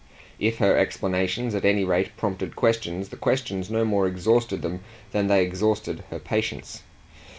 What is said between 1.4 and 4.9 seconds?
at any rate prompted questions the questions no more exhausted them